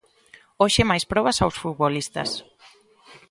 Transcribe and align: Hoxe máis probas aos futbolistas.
Hoxe 0.61 0.81
máis 0.89 1.03
probas 1.11 1.37
aos 1.39 1.59
futbolistas. 1.61 2.29